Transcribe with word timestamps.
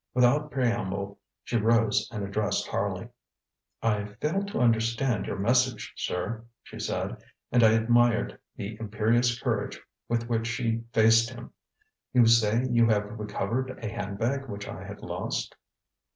Without 0.15 0.49
preamble 0.49 1.19
she 1.43 1.57
rose 1.57 2.09
and 2.11 2.23
addressed 2.23 2.67
Harley: 2.67 3.07
ŌĆ£I 3.83 4.17
fail 4.19 4.43
to 4.45 4.59
understand 4.59 5.27
your 5.27 5.37
message, 5.37 5.93
sir, 5.95 6.41
ŌĆØ 6.41 6.45
she 6.63 6.79
said, 6.79 7.23
and 7.51 7.61
I 7.61 7.73
admired 7.73 8.39
the 8.55 8.77
imperious 8.79 9.39
courage 9.39 9.79
with 10.09 10.27
which 10.27 10.47
she 10.47 10.85
faced 10.91 11.29
him. 11.29 11.51
ŌĆ£You 12.15 12.27
say 12.29 12.65
you 12.71 12.87
have 12.87 13.11
recovered 13.11 13.77
a 13.77 13.87
handbag 13.89 14.49
which 14.49 14.67
I 14.67 14.83
had 14.83 15.01
lost? 15.01 15.53